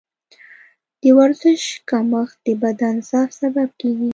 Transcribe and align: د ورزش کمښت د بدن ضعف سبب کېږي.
د 1.01 1.03
ورزش 1.17 1.61
کمښت 1.89 2.37
د 2.45 2.47
بدن 2.63 2.95
ضعف 3.09 3.29
سبب 3.41 3.69
کېږي. 3.79 4.09